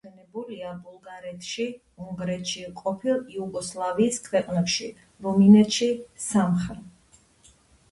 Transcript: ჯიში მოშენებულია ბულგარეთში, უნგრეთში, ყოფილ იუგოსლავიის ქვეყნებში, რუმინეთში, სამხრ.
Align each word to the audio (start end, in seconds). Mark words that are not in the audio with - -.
ჯიში 0.03 0.11
მოშენებულია 0.11 0.69
ბულგარეთში, 0.85 1.65
უნგრეთში, 2.05 2.65
ყოფილ 2.81 3.21
იუგოსლავიის 3.37 4.19
ქვეყნებში, 4.31 4.91
რუმინეთში, 5.29 5.93
სამხრ. 6.27 6.85